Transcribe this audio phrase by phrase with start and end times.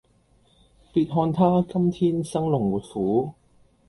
[0.93, 3.33] 別看他今天生龍活虎